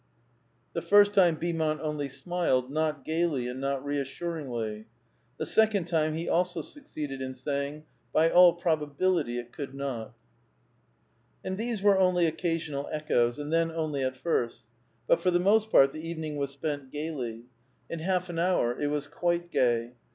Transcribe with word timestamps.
The 0.73 0.81
first 0.81 1.13
time 1.13 1.35
Beaomont 1.37 1.79
only 1.79 2.09
smiled, 2.09 2.71
not 2.71 3.05
gayly 3.05 3.47
and 3.47 3.61
not 3.61 3.85
reassuringly; 3.85 4.87
the 5.37 5.45
second 5.45 5.85
time 5.85 6.15
he 6.15 6.27
also 6.27 6.63
succeeded 6.63 7.21
in 7.21 7.35
saying, 7.35 7.83
By 8.11 8.31
all 8.31 8.53
probability, 8.53 9.37
it 9.37 9.51
coald 9.53 9.75
not." 9.75 10.15
And 11.43 11.55
these 11.55 11.83
were 11.83 11.99
only 11.99 12.25
occasional 12.25 12.89
echoes, 12.91 13.37
and 13.37 13.53
then 13.53 13.69
only 13.69 14.03
at 14.03 14.17
first. 14.17 14.63
But 15.05 15.21
for 15.21 15.29
the 15.29 15.39
most 15.39 15.69
part 15.69 15.93
the 15.93 16.01
evening 16.01 16.35
was 16.37 16.49
spent 16.49 16.89
gayly; 16.91 17.43
in 17.87 17.99
half 17.99 18.27
an 18.27 18.39
hour 18.39 18.81
it 18.81 18.87
was 18.87 19.05
quite 19.05 19.51
gay. 19.51 19.91